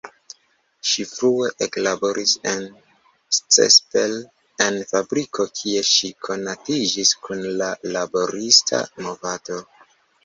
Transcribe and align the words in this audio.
Ŝi 0.91 1.03
frue 1.09 1.49
eklaboris 1.65 2.31
en 2.51 2.63
Csepel 3.39 4.17
en 4.67 4.79
fabriko, 4.93 5.47
kie 5.61 5.85
ŝi 5.93 6.11
konatiĝis 6.29 7.13
kun 7.29 7.47
la 7.61 7.69
laborista 7.99 8.85
movado. 9.07 9.61